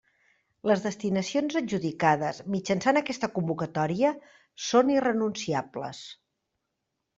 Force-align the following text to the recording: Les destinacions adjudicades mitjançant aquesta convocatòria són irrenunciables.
Les 0.69 0.79
destinacions 0.85 1.57
adjudicades 1.61 2.39
mitjançant 2.55 2.99
aquesta 3.03 3.31
convocatòria 3.37 4.15
són 4.71 4.93
irrenunciables. 4.97 6.05